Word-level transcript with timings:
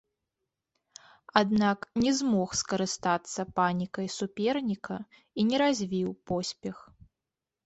Аднак 1.41 1.79
не 2.03 2.13
змог 2.19 2.49
скарыстацца 2.61 3.45
панікай 3.61 4.07
суперніка 4.17 4.97
і 5.05 5.41
не 5.53 5.57
развіў 5.65 6.09
поспех. 6.35 6.77